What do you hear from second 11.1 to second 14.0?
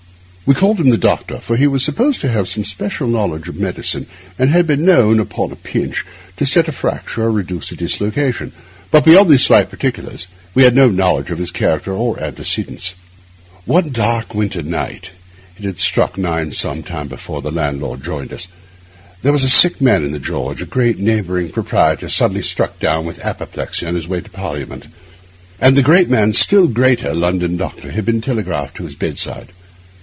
of his character and antecedents. One